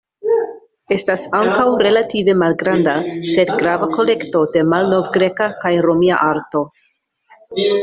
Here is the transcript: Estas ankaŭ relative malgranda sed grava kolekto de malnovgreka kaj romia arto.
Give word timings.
Estas 0.95 1.25
ankaŭ 1.39 1.65
relative 1.87 2.35
malgranda 2.43 2.95
sed 3.35 3.53
grava 3.61 3.91
kolekto 3.99 4.43
de 4.57 4.65
malnovgreka 4.73 5.53
kaj 5.67 5.75
romia 5.91 6.21
arto. 6.33 6.67